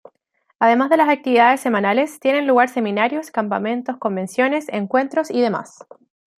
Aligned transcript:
Además 0.57 0.89
de 0.89 0.97
las 0.97 1.09
actividades 1.09 1.61
semanales, 1.61 2.19
tienen 2.19 2.47
lugar 2.47 2.69
seminarios, 2.69 3.29
campamentos, 3.29 3.97
convenciones, 3.99 4.67
encuentros 4.69 5.29
y 5.29 5.41
demás. 5.41 5.77